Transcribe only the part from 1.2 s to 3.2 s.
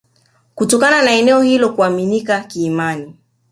hilo kuaminika kiimani